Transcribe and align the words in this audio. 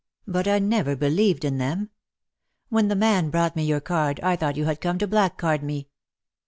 But 0.27 0.47
I 0.47 0.57
never 0.57 0.95
believed 0.95 1.45
in 1.45 1.59
them. 1.59 1.91
When 2.69 2.87
the 2.87 2.95
man 2.95 3.29
brought 3.29 3.55
me 3.55 3.63
your 3.65 3.81
card 3.81 4.19
I 4.21 4.35
thought 4.35 4.57
you 4.57 4.65
had 4.65 4.81
come 4.81 4.97
to 4.97 5.05
blackguard 5.05 5.61
me. 5.61 5.89